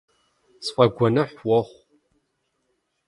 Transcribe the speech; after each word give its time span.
СфӀэгуэныхь 0.65 1.35
уохъу. 1.47 1.75